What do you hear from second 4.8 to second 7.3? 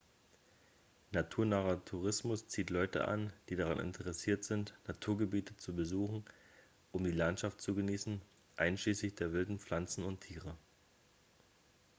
naturgebiete zu besuchen um die